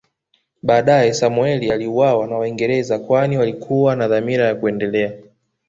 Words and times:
Baadae 0.63 1.13
Samoei 1.13 1.71
aliuawa 1.71 2.27
na 2.27 2.37
Waingereza 2.37 2.99
kwani 2.99 3.37
walikuwa 3.37 3.95
na 3.95 4.07
dhamira 4.07 4.45
ya 4.45 4.55
kuendelea 4.55 5.13